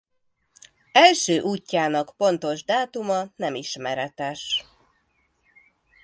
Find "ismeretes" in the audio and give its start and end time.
3.55-4.65